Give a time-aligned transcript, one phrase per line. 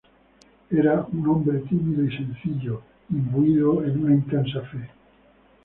[0.71, 4.89] Era un hombre tímido y sencillo, imbuido en una intensa fe.